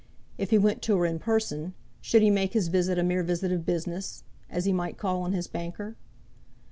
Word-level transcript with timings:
If 0.39 0.49
he 0.49 0.57
went 0.57 0.81
to 0.81 0.97
her 0.97 1.05
in 1.05 1.19
person, 1.19 1.75
should 2.01 2.23
he 2.23 2.31
make 2.31 2.53
his 2.53 2.69
visit 2.69 2.97
a 2.97 3.03
mere 3.03 3.21
visit 3.21 3.51
of 3.51 3.67
business, 3.67 4.23
as 4.49 4.65
he 4.65 4.73
might 4.73 4.97
call 4.97 5.21
on 5.21 5.33
his 5.33 5.45
banker? 5.45 5.95